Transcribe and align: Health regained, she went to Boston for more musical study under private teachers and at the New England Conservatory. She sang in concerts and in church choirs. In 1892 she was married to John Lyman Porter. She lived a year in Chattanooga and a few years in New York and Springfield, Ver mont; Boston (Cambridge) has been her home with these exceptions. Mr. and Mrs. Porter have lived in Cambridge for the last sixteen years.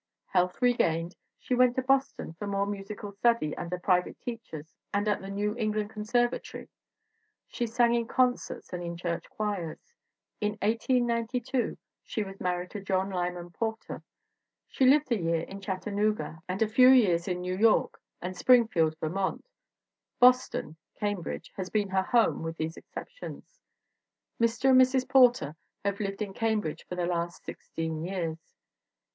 Health 0.25 0.59
regained, 0.63 1.15
she 1.37 1.53
went 1.53 1.75
to 1.75 1.83
Boston 1.83 2.33
for 2.33 2.47
more 2.47 2.65
musical 2.65 3.11
study 3.11 3.55
under 3.55 3.77
private 3.77 4.19
teachers 4.19 4.73
and 4.91 5.07
at 5.07 5.21
the 5.21 5.29
New 5.29 5.55
England 5.57 5.91
Conservatory. 5.91 6.69
She 7.47 7.67
sang 7.67 7.93
in 7.93 8.07
concerts 8.07 8.73
and 8.73 8.81
in 8.81 8.97
church 8.97 9.29
choirs. 9.29 9.93
In 10.39 10.53
1892 10.53 11.77
she 12.03 12.23
was 12.23 12.39
married 12.41 12.71
to 12.71 12.81
John 12.81 13.11
Lyman 13.11 13.51
Porter. 13.51 14.01
She 14.67 14.87
lived 14.87 15.11
a 15.11 15.19
year 15.21 15.41
in 15.41 15.61
Chattanooga 15.61 16.41
and 16.47 16.63
a 16.63 16.67
few 16.67 16.89
years 16.89 17.27
in 17.27 17.39
New 17.41 17.55
York 17.55 18.01
and 18.23 18.35
Springfield, 18.35 18.97
Ver 18.99 19.09
mont; 19.09 19.45
Boston 20.19 20.77
(Cambridge) 20.99 21.51
has 21.55 21.69
been 21.69 21.89
her 21.89 22.01
home 22.01 22.41
with 22.41 22.57
these 22.57 22.75
exceptions. 22.75 23.59
Mr. 24.41 24.71
and 24.71 24.81
Mrs. 24.81 25.07
Porter 25.07 25.55
have 25.85 25.99
lived 25.99 26.23
in 26.23 26.33
Cambridge 26.33 26.87
for 26.89 26.95
the 26.95 27.05
last 27.05 27.43
sixteen 27.45 28.01
years. 28.03 28.39